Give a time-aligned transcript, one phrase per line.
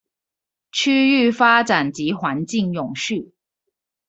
[0.71, 3.33] 區域發展及環境永續